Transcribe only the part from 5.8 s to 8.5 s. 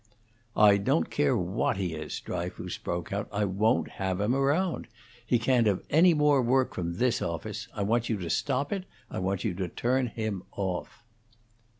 any more work from this office. I want you to